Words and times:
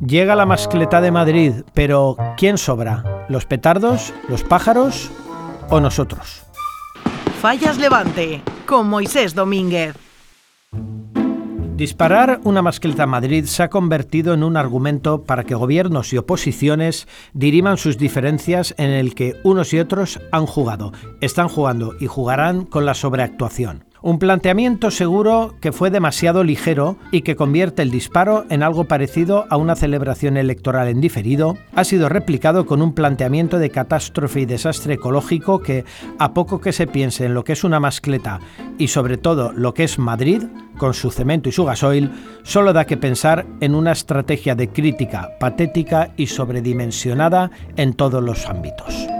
Llega 0.00 0.36
la 0.36 0.46
mascleta 0.46 1.00
de 1.00 1.10
Madrid, 1.10 1.52
pero 1.74 2.16
¿quién 2.36 2.56
sobra? 2.56 3.26
¿Los 3.28 3.46
petardos, 3.46 4.14
los 4.28 4.44
pájaros 4.44 5.10
o 5.68 5.80
nosotros? 5.80 6.44
Fallas 7.40 7.78
Levante, 7.78 8.42
con 8.66 8.88
Moisés 8.88 9.34
Domínguez. 9.34 9.96
Disparar 11.78 12.40
una 12.42 12.60
mascleta 12.60 13.04
a 13.04 13.06
Madrid 13.06 13.44
se 13.44 13.62
ha 13.62 13.70
convertido 13.70 14.34
en 14.34 14.42
un 14.42 14.56
argumento 14.56 15.22
para 15.22 15.44
que 15.44 15.54
gobiernos 15.54 16.12
y 16.12 16.18
oposiciones 16.18 17.06
diriman 17.34 17.76
sus 17.76 17.98
diferencias 17.98 18.74
en 18.78 18.90
el 18.90 19.14
que 19.14 19.36
unos 19.44 19.72
y 19.72 19.78
otros 19.78 20.20
han 20.32 20.46
jugado, 20.46 20.92
están 21.20 21.46
jugando 21.46 21.94
y 22.00 22.06
jugarán 22.06 22.64
con 22.64 22.84
la 22.84 22.94
sobreactuación. 22.94 23.87
Un 24.00 24.20
planteamiento 24.20 24.92
seguro 24.92 25.56
que 25.60 25.72
fue 25.72 25.90
demasiado 25.90 26.44
ligero 26.44 26.96
y 27.10 27.22
que 27.22 27.34
convierte 27.34 27.82
el 27.82 27.90
disparo 27.90 28.44
en 28.48 28.62
algo 28.62 28.84
parecido 28.84 29.46
a 29.50 29.56
una 29.56 29.74
celebración 29.74 30.36
electoral 30.36 30.86
en 30.86 31.00
diferido, 31.00 31.58
ha 31.74 31.82
sido 31.82 32.08
replicado 32.08 32.64
con 32.64 32.80
un 32.80 32.92
planteamiento 32.92 33.58
de 33.58 33.70
catástrofe 33.70 34.40
y 34.40 34.46
desastre 34.46 34.94
ecológico 34.94 35.60
que, 35.60 35.84
a 36.18 36.32
poco 36.32 36.60
que 36.60 36.72
se 36.72 36.86
piense 36.86 37.24
en 37.24 37.34
lo 37.34 37.42
que 37.42 37.54
es 37.54 37.64
una 37.64 37.80
mascleta 37.80 38.38
y 38.78 38.88
sobre 38.88 39.16
todo 39.16 39.52
lo 39.52 39.74
que 39.74 39.82
es 39.82 39.98
Madrid, 39.98 40.44
con 40.76 40.94
su 40.94 41.10
cemento 41.10 41.48
y 41.48 41.52
su 41.52 41.64
gasoil, 41.64 42.12
solo 42.44 42.72
da 42.72 42.84
que 42.84 42.96
pensar 42.96 43.46
en 43.60 43.74
una 43.74 43.90
estrategia 43.90 44.54
de 44.54 44.68
crítica 44.68 45.30
patética 45.40 46.12
y 46.16 46.28
sobredimensionada 46.28 47.50
en 47.76 47.94
todos 47.94 48.22
los 48.22 48.46
ámbitos. 48.46 49.17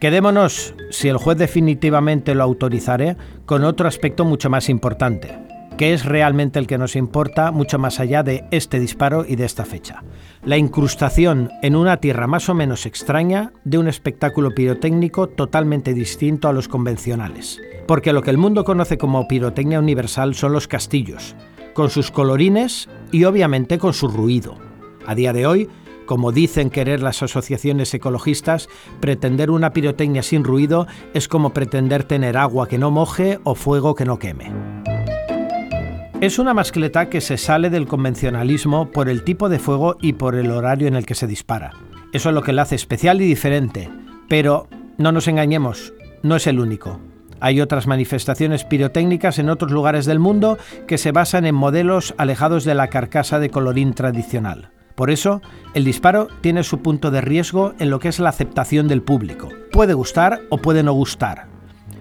Quedémonos, 0.00 0.74
si 0.90 1.08
el 1.08 1.16
juez 1.16 1.38
definitivamente 1.38 2.36
lo 2.36 2.44
autorizare, 2.44 3.16
con 3.46 3.64
otro 3.64 3.88
aspecto 3.88 4.24
mucho 4.24 4.48
más 4.48 4.68
importante, 4.68 5.36
que 5.76 5.92
es 5.92 6.04
realmente 6.04 6.60
el 6.60 6.68
que 6.68 6.78
nos 6.78 6.94
importa 6.94 7.50
mucho 7.50 7.80
más 7.80 7.98
allá 7.98 8.22
de 8.22 8.44
este 8.52 8.78
disparo 8.78 9.24
y 9.26 9.34
de 9.34 9.44
esta 9.44 9.64
fecha. 9.64 10.04
La 10.44 10.56
incrustación 10.56 11.50
en 11.62 11.74
una 11.74 11.96
tierra 11.96 12.28
más 12.28 12.48
o 12.48 12.54
menos 12.54 12.86
extraña 12.86 13.52
de 13.64 13.78
un 13.78 13.88
espectáculo 13.88 14.54
pirotécnico 14.54 15.26
totalmente 15.26 15.94
distinto 15.94 16.48
a 16.48 16.52
los 16.52 16.68
convencionales. 16.68 17.60
Porque 17.88 18.12
lo 18.12 18.22
que 18.22 18.30
el 18.30 18.38
mundo 18.38 18.62
conoce 18.62 18.98
como 18.98 19.26
pirotecnia 19.26 19.80
universal 19.80 20.36
son 20.36 20.52
los 20.52 20.68
castillos, 20.68 21.34
con 21.74 21.90
sus 21.90 22.12
colorines 22.12 22.88
y 23.10 23.24
obviamente 23.24 23.78
con 23.78 23.94
su 23.94 24.06
ruido. 24.06 24.58
A 25.06 25.16
día 25.16 25.32
de 25.32 25.46
hoy, 25.46 25.68
como 26.08 26.32
dicen 26.32 26.70
querer 26.70 27.02
las 27.02 27.22
asociaciones 27.22 27.92
ecologistas, 27.92 28.70
pretender 28.98 29.50
una 29.50 29.74
pirotecnia 29.74 30.22
sin 30.22 30.42
ruido 30.42 30.86
es 31.12 31.28
como 31.28 31.52
pretender 31.52 32.02
tener 32.02 32.38
agua 32.38 32.66
que 32.66 32.78
no 32.78 32.90
moje 32.90 33.38
o 33.44 33.54
fuego 33.54 33.94
que 33.94 34.06
no 34.06 34.18
queme. 34.18 34.50
Es 36.22 36.38
una 36.38 36.54
mascleta 36.54 37.10
que 37.10 37.20
se 37.20 37.36
sale 37.36 37.68
del 37.68 37.86
convencionalismo 37.86 38.90
por 38.90 39.10
el 39.10 39.22
tipo 39.22 39.50
de 39.50 39.58
fuego 39.58 39.98
y 40.00 40.14
por 40.14 40.34
el 40.34 40.50
horario 40.50 40.88
en 40.88 40.96
el 40.96 41.04
que 41.04 41.14
se 41.14 41.26
dispara. 41.26 41.74
Eso 42.14 42.30
es 42.30 42.34
lo 42.34 42.42
que 42.42 42.54
la 42.54 42.62
hace 42.62 42.74
especial 42.74 43.20
y 43.20 43.26
diferente. 43.26 43.90
Pero 44.30 44.66
no 44.96 45.12
nos 45.12 45.28
engañemos, 45.28 45.92
no 46.22 46.36
es 46.36 46.46
el 46.46 46.58
único. 46.58 47.00
Hay 47.38 47.60
otras 47.60 47.86
manifestaciones 47.86 48.64
pirotécnicas 48.64 49.38
en 49.38 49.50
otros 49.50 49.70
lugares 49.70 50.06
del 50.06 50.20
mundo 50.20 50.56
que 50.86 50.96
se 50.96 51.12
basan 51.12 51.44
en 51.44 51.54
modelos 51.54 52.14
alejados 52.16 52.64
de 52.64 52.74
la 52.74 52.88
carcasa 52.88 53.38
de 53.38 53.50
colorín 53.50 53.92
tradicional. 53.92 54.70
Por 54.98 55.12
eso, 55.12 55.42
el 55.74 55.84
disparo 55.84 56.26
tiene 56.40 56.64
su 56.64 56.80
punto 56.82 57.12
de 57.12 57.20
riesgo 57.20 57.72
en 57.78 57.88
lo 57.88 58.00
que 58.00 58.08
es 58.08 58.18
la 58.18 58.30
aceptación 58.30 58.88
del 58.88 59.00
público. 59.00 59.48
Puede 59.70 59.94
gustar 59.94 60.40
o 60.50 60.58
puede 60.58 60.82
no 60.82 60.92
gustar. 60.92 61.46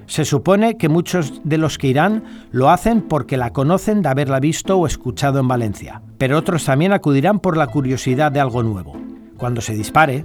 Se 0.07 0.25
supone 0.25 0.77
que 0.77 0.89
muchos 0.89 1.41
de 1.43 1.59
los 1.59 1.77
que 1.77 1.89
irán 1.89 2.23
lo 2.49 2.71
hacen 2.71 3.03
porque 3.03 3.37
la 3.37 3.51
conocen 3.53 4.01
de 4.01 4.09
haberla 4.09 4.39
visto 4.39 4.79
o 4.79 4.87
escuchado 4.87 5.39
en 5.39 5.47
Valencia, 5.47 6.01
pero 6.17 6.39
otros 6.39 6.65
también 6.65 6.91
acudirán 6.91 7.39
por 7.39 7.55
la 7.55 7.67
curiosidad 7.67 8.31
de 8.31 8.39
algo 8.39 8.63
nuevo. 8.63 8.99
Cuando 9.37 9.61
se 9.61 9.75
dispare, 9.75 10.23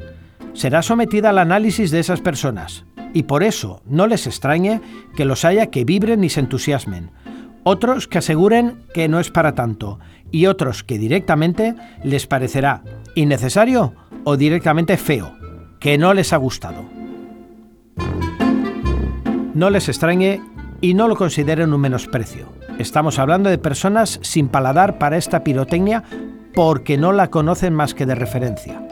será 0.54 0.80
sometida 0.80 1.28
al 1.28 1.40
análisis 1.40 1.90
de 1.90 2.00
esas 2.00 2.22
personas, 2.22 2.86
y 3.12 3.24
por 3.24 3.42
eso 3.42 3.82
no 3.84 4.06
les 4.06 4.26
extrañe 4.26 4.80
que 5.14 5.26
los 5.26 5.44
haya 5.44 5.66
que 5.66 5.84
vibren 5.84 6.24
y 6.24 6.30
se 6.30 6.40
entusiasmen, 6.40 7.10
otros 7.64 8.08
que 8.08 8.18
aseguren 8.18 8.82
que 8.94 9.08
no 9.08 9.20
es 9.20 9.30
para 9.30 9.54
tanto 9.54 9.98
y 10.30 10.46
otros 10.46 10.82
que 10.82 10.98
directamente 10.98 11.74
les 12.02 12.26
parecerá 12.26 12.82
innecesario 13.14 13.94
o 14.24 14.36
directamente 14.36 14.96
feo, 14.96 15.36
que 15.78 15.98
no 15.98 16.14
les 16.14 16.32
ha 16.32 16.36
gustado. 16.36 16.84
No 19.54 19.68
les 19.70 19.88
extrañe 19.88 20.40
y 20.80 20.94
no 20.94 21.08
lo 21.08 21.16
consideren 21.16 21.72
un 21.72 21.80
menosprecio. 21.80 22.48
Estamos 22.78 23.18
hablando 23.18 23.50
de 23.50 23.58
personas 23.58 24.18
sin 24.22 24.48
paladar 24.48 24.98
para 24.98 25.16
esta 25.16 25.44
pirotecnia 25.44 26.02
porque 26.54 26.96
no 26.96 27.12
la 27.12 27.28
conocen 27.28 27.74
más 27.74 27.94
que 27.94 28.06
de 28.06 28.14
referencia 28.14 28.82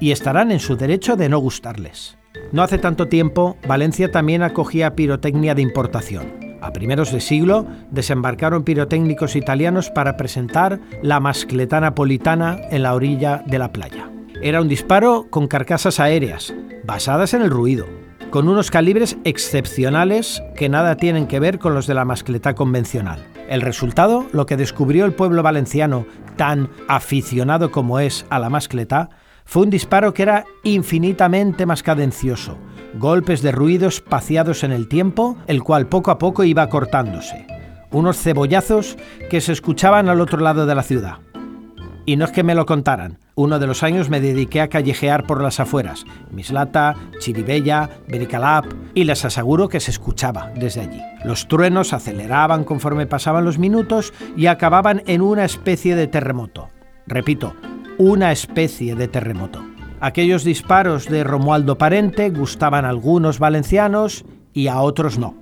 y 0.00 0.12
estarán 0.12 0.52
en 0.52 0.60
su 0.60 0.76
derecho 0.76 1.16
de 1.16 1.28
no 1.28 1.38
gustarles. 1.38 2.18
No 2.52 2.62
hace 2.62 2.78
tanto 2.78 3.08
tiempo, 3.08 3.56
Valencia 3.66 4.10
también 4.10 4.42
acogía 4.42 4.94
pirotecnia 4.94 5.54
de 5.54 5.62
importación. 5.62 6.47
A 6.60 6.72
primeros 6.72 7.12
de 7.12 7.20
siglo 7.20 7.66
desembarcaron 7.90 8.64
pirotécnicos 8.64 9.36
italianos 9.36 9.90
para 9.90 10.16
presentar 10.16 10.80
la 11.02 11.20
mascleta 11.20 11.80
napolitana 11.80 12.58
en 12.70 12.82
la 12.82 12.94
orilla 12.94 13.42
de 13.46 13.58
la 13.58 13.72
playa. 13.72 14.10
Era 14.42 14.60
un 14.60 14.68
disparo 14.68 15.26
con 15.30 15.48
carcasas 15.48 16.00
aéreas, 16.00 16.54
basadas 16.84 17.34
en 17.34 17.42
el 17.42 17.50
ruido, 17.50 17.86
con 18.30 18.48
unos 18.48 18.70
calibres 18.70 19.16
excepcionales 19.24 20.42
que 20.56 20.68
nada 20.68 20.96
tienen 20.96 21.26
que 21.26 21.40
ver 21.40 21.58
con 21.58 21.74
los 21.74 21.86
de 21.86 21.94
la 21.94 22.04
mascleta 22.04 22.54
convencional. 22.54 23.24
El 23.48 23.62
resultado, 23.62 24.26
lo 24.32 24.46
que 24.46 24.56
descubrió 24.56 25.06
el 25.06 25.14
pueblo 25.14 25.42
valenciano, 25.42 26.06
tan 26.36 26.68
aficionado 26.88 27.70
como 27.70 28.00
es 28.00 28.26
a 28.30 28.38
la 28.38 28.50
mascleta, 28.50 29.08
fue 29.44 29.62
un 29.62 29.70
disparo 29.70 30.12
que 30.12 30.22
era 30.22 30.44
infinitamente 30.62 31.64
más 31.64 31.82
cadencioso, 31.82 32.58
golpes 32.98 33.42
de 33.42 33.52
ruido 33.52 33.88
espaciados 33.88 34.64
en 34.64 34.72
el 34.72 34.88
tiempo, 34.88 35.36
el 35.46 35.62
cual 35.62 35.86
poco 35.86 36.10
a 36.10 36.18
poco 36.18 36.44
iba 36.44 36.68
cortándose. 36.68 37.46
Unos 37.90 38.18
cebollazos 38.18 38.96
que 39.30 39.40
se 39.40 39.52
escuchaban 39.52 40.08
al 40.08 40.20
otro 40.20 40.40
lado 40.40 40.66
de 40.66 40.74
la 40.74 40.82
ciudad. 40.82 41.18
Y 42.04 42.16
no 42.16 42.24
es 42.24 42.32
que 42.32 42.42
me 42.42 42.54
lo 42.54 42.66
contaran. 42.66 43.18
Uno 43.34 43.58
de 43.58 43.66
los 43.66 43.82
años 43.82 44.08
me 44.08 44.20
dediqué 44.20 44.60
a 44.60 44.68
callejear 44.68 45.26
por 45.26 45.42
las 45.42 45.60
afueras, 45.60 46.04
Mislata, 46.30 46.96
Chiribella, 47.20 47.88
Bericalap, 48.08 48.64
y 48.94 49.04
les 49.04 49.24
aseguro 49.24 49.68
que 49.68 49.78
se 49.78 49.90
escuchaba 49.90 50.50
desde 50.56 50.80
allí. 50.80 51.00
Los 51.24 51.46
truenos 51.46 51.92
aceleraban 51.92 52.64
conforme 52.64 53.06
pasaban 53.06 53.44
los 53.44 53.58
minutos 53.58 54.12
y 54.36 54.46
acababan 54.46 55.02
en 55.06 55.20
una 55.20 55.44
especie 55.44 55.94
de 55.94 56.08
terremoto. 56.08 56.70
Repito, 57.06 57.54
una 57.98 58.32
especie 58.32 58.94
de 58.94 59.06
terremoto. 59.06 59.67
Aquellos 60.00 60.44
disparos 60.44 61.06
de 61.06 61.24
Romualdo 61.24 61.76
Parente 61.76 62.30
gustaban 62.30 62.84
a 62.84 62.90
algunos 62.90 63.40
valencianos 63.40 64.24
y 64.52 64.68
a 64.68 64.80
otros 64.80 65.18
no. 65.18 65.34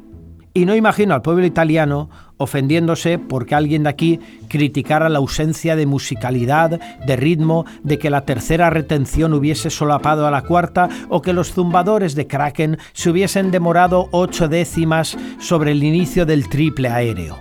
Y 0.55 0.65
no 0.65 0.75
imagino 0.75 1.13
al 1.13 1.21
pueblo 1.21 1.45
italiano 1.45 2.09
ofendiéndose 2.39 3.19
porque 3.19 3.55
alguien 3.55 3.83
de 3.83 3.91
aquí 3.91 4.21
criticara 4.49 5.11
la 5.11 5.19
ausencia 5.19 5.77
de 5.77 5.85
musicalidad, 5.85 6.81
de 7.07 7.17
ritmo, 7.17 7.67
de 7.83 7.99
que 7.99 8.09
la 8.09 8.23
tercera 8.23 8.71
retención 8.71 9.35
hubiese 9.35 9.69
solapado 9.69 10.27
a 10.27 10.31
la 10.31 10.43
cuarta 10.43 10.89
o 11.11 11.21
que 11.21 11.35
los 11.35 11.53
zumbadores 11.53 12.15
de 12.15 12.27
Kraken 12.27 12.79
se 12.95 13.11
hubiesen 13.11 13.51
demorado 13.51 14.09
ocho 14.13 14.49
décimas 14.49 15.19
sobre 15.39 15.73
el 15.73 15.85
inicio 15.85 16.25
del 16.25 16.49
triple 16.49 16.89
aéreo. 16.89 17.37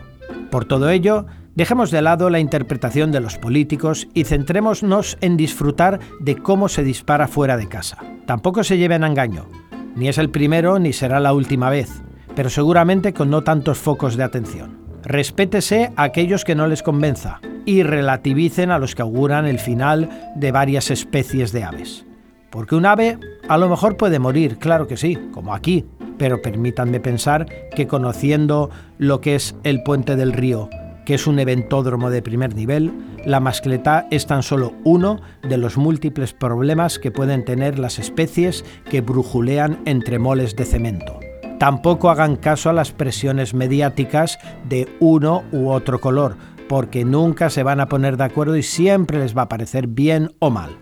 Por 0.52 0.66
todo 0.66 0.90
ello, 0.90 1.26
Dejemos 1.56 1.90
de 1.90 2.02
lado 2.02 2.30
la 2.30 2.40
interpretación 2.40 3.14
de 3.14 3.22
los 3.22 3.38
políticos 3.38 4.10
y 4.14 4.26
centrémonos 4.26 5.18
en 5.22 5.38
disfrutar 5.38 6.02
de 6.20 6.36
cómo 6.36 6.68
se 6.68 6.84
dispara 6.84 7.30
fuera 7.30 7.56
de 7.56 7.70
casa. 7.70 7.98
Tampoco 8.26 8.66
se 8.66 8.78
lleven 8.78 9.06
a 9.06 9.08
engaño. 9.08 9.48
Ni 9.96 10.10
es 10.10 10.18
el 10.18 10.30
primero 10.30 10.80
ni 10.80 10.92
será 10.92 11.22
la 11.22 11.32
última 11.32 11.70
vez, 11.70 11.90
pero 12.36 12.50
seguramente 12.50 13.14
con 13.14 13.30
no 13.30 13.46
tantos 13.46 13.78
focos 13.78 14.18
de 14.18 14.24
atención. 14.24 14.78
Respétese 15.04 15.94
a 15.96 16.04
aquellos 16.04 16.44
que 16.44 16.56
no 16.56 16.68
les 16.68 16.84
convenza 16.84 17.40
y 17.66 17.84
relativicen 17.84 18.70
a 18.70 18.78
los 18.78 18.94
que 18.94 19.04
auguran 19.04 19.46
el 19.46 19.60
final 19.60 20.34
de 20.36 20.52
varias 20.52 20.92
especies 20.92 21.54
de 21.54 21.64
aves. 21.64 22.06
Porque 22.50 22.76
un 22.76 22.86
ave 22.86 23.18
a 23.48 23.58
lo 23.58 23.70
mejor 23.70 23.96
puede 23.96 24.20
morir, 24.20 24.58
claro 24.58 24.88
que 24.88 24.98
sí, 24.98 25.18
como 25.32 25.54
aquí, 25.54 25.86
pero 26.18 26.42
permítanme 26.42 27.00
pensar 27.00 27.46
que 27.74 27.88
conociendo 27.88 28.72
lo 28.98 29.22
que 29.22 29.36
es 29.36 29.56
el 29.64 29.84
puente 29.84 30.18
del 30.18 30.34
río 30.34 30.70
que 31.06 31.14
es 31.14 31.28
un 31.28 31.40
eventódromo 31.40 32.10
de 32.10 32.22
primer 32.22 32.56
nivel, 32.56 32.92
la 33.26 33.40
mascleta 33.40 34.08
es 34.12 34.26
tan 34.26 34.44
solo 34.44 34.74
uno 34.84 35.22
de 35.48 35.58
los 35.58 35.78
múltiples 35.78 36.34
problemas 36.34 37.00
que 37.00 37.12
pueden 37.12 37.46
tener 37.46 37.80
las 37.80 38.00
especies 38.00 38.66
que 38.90 39.02
brujulean 39.02 39.80
entre 39.86 40.20
moles 40.20 40.56
de 40.56 40.66
cemento. 40.66 41.20
Tampoco 41.60 42.10
hagan 42.10 42.36
caso 42.36 42.70
a 42.70 42.74
las 42.74 42.92
presiones 42.92 43.54
mediáticas 43.54 44.38
de 44.68 44.90
uno 45.00 45.44
u 45.52 45.70
otro 45.70 46.02
color, 46.02 46.36
porque 46.68 47.06
nunca 47.06 47.50
se 47.50 47.64
van 47.64 47.80
a 47.80 47.88
poner 47.88 48.18
de 48.18 48.26
acuerdo 48.26 48.58
y 48.58 48.64
siempre 48.64 49.20
les 49.20 49.38
va 49.38 49.44
a 49.44 49.50
parecer 49.50 49.88
bien 49.88 50.34
o 50.40 50.50
mal. 50.50 50.78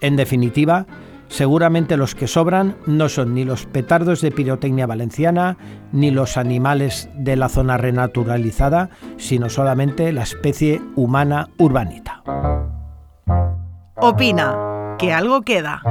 En 0.00 0.16
definitiva, 0.16 0.86
Seguramente 1.28 1.96
los 1.96 2.14
que 2.14 2.26
sobran 2.26 2.76
no 2.86 3.08
son 3.08 3.34
ni 3.34 3.44
los 3.44 3.66
petardos 3.66 4.20
de 4.22 4.30
pirotecnia 4.30 4.86
valenciana, 4.86 5.56
ni 5.92 6.10
los 6.10 6.36
animales 6.36 7.10
de 7.14 7.36
la 7.36 7.48
zona 7.48 7.76
renaturalizada, 7.76 8.90
sino 9.18 9.50
solamente 9.50 10.12
la 10.12 10.22
especie 10.22 10.80
humana 10.96 11.50
urbanita. 11.58 12.22
Opina, 13.96 14.96
que 14.98 15.12
algo 15.12 15.42
queda. 15.42 15.82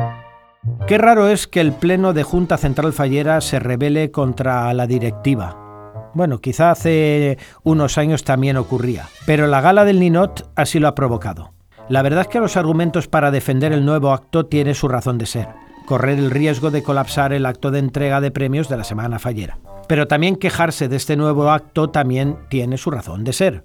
Qué 0.87 0.97
raro 0.97 1.27
es 1.27 1.47
que 1.47 1.61
el 1.61 1.71
Pleno 1.71 2.13
de 2.13 2.23
Junta 2.23 2.57
Central 2.57 2.93
Fallera 2.93 3.41
se 3.41 3.59
rebele 3.59 4.11
contra 4.11 4.73
la 4.73 4.87
directiva. 4.87 6.11
Bueno, 6.13 6.39
quizá 6.39 6.71
hace 6.71 7.37
unos 7.63 7.97
años 7.97 8.23
también 8.23 8.57
ocurría, 8.57 9.05
pero 9.25 9.45
la 9.47 9.61
gala 9.61 9.85
del 9.85 9.99
Ninot 9.99 10.49
así 10.55 10.79
lo 10.79 10.87
ha 10.87 10.95
provocado. 10.95 11.56
La 11.89 12.01
verdad 12.01 12.21
es 12.21 12.27
que 12.27 12.39
los 12.39 12.57
argumentos 12.57 13.07
para 13.07 13.31
defender 13.31 13.71
el 13.71 13.85
nuevo 13.85 14.11
acto 14.11 14.45
tienen 14.45 14.75
su 14.75 14.89
razón 14.89 15.17
de 15.17 15.25
ser. 15.25 15.47
Correr 15.85 16.19
el 16.19 16.31
riesgo 16.31 16.69
de 16.69 16.83
colapsar 16.83 17.31
el 17.31 17.45
acto 17.45 17.71
de 17.71 17.79
entrega 17.79 18.19
de 18.19 18.29
premios 18.29 18.67
de 18.67 18.75
la 18.75 18.83
semana 18.83 19.19
fallera. 19.19 19.57
Pero 19.87 20.05
también 20.05 20.35
quejarse 20.35 20.89
de 20.89 20.97
este 20.97 21.15
nuevo 21.15 21.49
acto 21.49 21.89
también 21.89 22.37
tiene 22.49 22.77
su 22.77 22.91
razón 22.91 23.23
de 23.23 23.31
ser. 23.31 23.63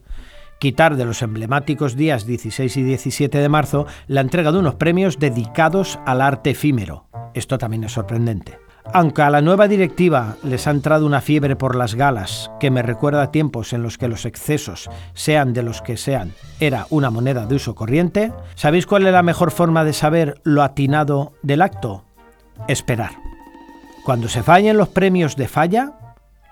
Quitar 0.60 0.94
de 0.94 1.04
los 1.04 1.20
emblemáticos 1.22 1.96
días 1.96 2.24
16 2.24 2.76
y 2.76 2.82
17 2.84 3.38
de 3.38 3.48
marzo 3.48 3.86
la 4.06 4.20
entrega 4.20 4.52
de 4.52 4.58
unos 4.60 4.76
premios 4.76 5.18
dedicados 5.18 5.98
al 6.06 6.20
arte 6.20 6.50
efímero. 6.50 7.06
Esto 7.34 7.58
también 7.58 7.82
es 7.82 7.92
sorprendente. 7.92 8.56
Aunque 8.84 9.22
a 9.22 9.30
la 9.30 9.42
nueva 9.42 9.68
directiva 9.68 10.36
les 10.42 10.66
ha 10.66 10.72
entrado 10.72 11.06
una 11.06 11.20
fiebre 11.20 11.54
por 11.56 11.76
las 11.76 11.94
galas, 11.94 12.50
que 12.58 12.70
me 12.70 12.82
recuerda 12.82 13.22
a 13.22 13.30
tiempos 13.30 13.72
en 13.72 13.82
los 13.82 13.96
que 13.96 14.08
los 14.08 14.26
excesos, 14.26 14.90
sean 15.14 15.52
de 15.52 15.62
los 15.62 15.82
que 15.82 15.96
sean, 15.96 16.32
era 16.58 16.86
una 16.90 17.10
moneda 17.10 17.46
de 17.46 17.54
uso 17.54 17.74
corriente, 17.74 18.32
¿sabéis 18.54 18.86
cuál 18.86 19.06
es 19.06 19.12
la 19.12 19.22
mejor 19.22 19.52
forma 19.52 19.84
de 19.84 19.92
saber 19.92 20.40
lo 20.42 20.62
atinado 20.62 21.32
del 21.42 21.62
acto? 21.62 22.04
Esperar. 22.66 23.12
Cuando 24.04 24.28
se 24.28 24.42
fallen 24.42 24.76
los 24.76 24.88
premios 24.88 25.36
de 25.36 25.48
falla, 25.48 25.92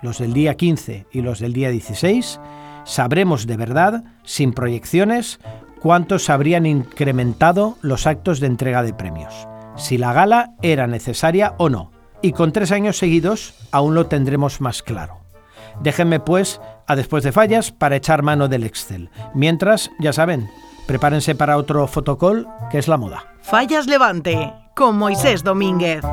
los 0.00 0.18
del 0.18 0.32
día 0.32 0.54
15 0.54 1.06
y 1.10 1.22
los 1.22 1.40
del 1.40 1.52
día 1.52 1.70
16, 1.70 2.40
sabremos 2.84 3.46
de 3.48 3.56
verdad, 3.56 4.04
sin 4.22 4.52
proyecciones, 4.52 5.40
cuántos 5.80 6.30
habrían 6.30 6.64
incrementado 6.64 7.76
los 7.82 8.06
actos 8.06 8.38
de 8.38 8.46
entrega 8.46 8.84
de 8.84 8.94
premios, 8.94 9.48
si 9.76 9.98
la 9.98 10.12
gala 10.12 10.52
era 10.62 10.86
necesaria 10.86 11.54
o 11.58 11.68
no 11.68 11.99
y 12.22 12.32
con 12.32 12.52
tres 12.52 12.72
años 12.72 12.98
seguidos 12.98 13.54
aún 13.72 13.94
lo 13.94 14.06
tendremos 14.06 14.60
más 14.60 14.82
claro. 14.82 15.20
Déjenme 15.80 16.20
pues 16.20 16.60
a 16.86 16.96
después 16.96 17.24
de 17.24 17.32
fallas 17.32 17.72
para 17.72 17.96
echar 17.96 18.22
mano 18.22 18.48
del 18.48 18.64
Excel. 18.64 19.10
Mientras, 19.34 19.90
ya 19.98 20.12
saben, 20.12 20.50
prepárense 20.86 21.34
para 21.34 21.56
otro 21.56 21.86
fotocall 21.86 22.46
que 22.70 22.78
es 22.78 22.88
la 22.88 22.96
moda. 22.96 23.24
Fallas 23.42 23.86
Levante 23.86 24.52
con 24.74 24.96
Moisés 24.96 25.42
Domínguez. 25.44 26.04